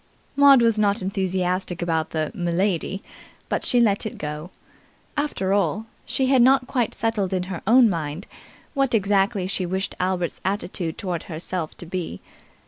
Maud 0.35 0.63
was 0.63 0.79
not 0.79 1.03
enthusiastic 1.03 1.79
about 1.79 2.09
the 2.09 2.31
'M'lady', 2.33 3.03
but 3.49 3.63
she 3.63 3.79
let 3.79 4.03
it 4.03 4.17
go. 4.17 4.49
After 5.15 5.53
all, 5.53 5.85
she 6.07 6.25
had 6.25 6.41
not 6.41 6.65
quite 6.65 6.95
settled 6.95 7.33
in 7.33 7.43
her 7.53 7.61
own 7.67 7.87
mind 7.87 8.25
what 8.73 8.95
exactly 8.95 9.45
she 9.45 9.63
wished 9.63 9.93
Albert's 9.99 10.41
attitude 10.43 10.97
towards 10.97 11.25
herself 11.25 11.77
to 11.77 11.85
be. 11.85 12.19